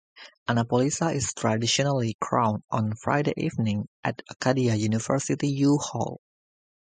[0.47, 6.19] Annapolisa is traditionally crowned on Friday evening, at Acadia University U Hall.